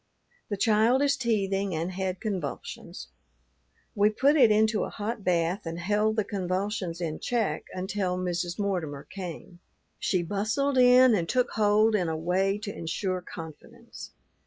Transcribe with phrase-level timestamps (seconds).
[0.49, 3.09] The child is teething and had convulsions.
[3.93, 8.57] We put it into a hot bath and held the convulsions in check until Mrs.
[8.57, 9.59] Mortimer came.
[9.99, 14.09] She bustled in and took hold in a way to insure confidence.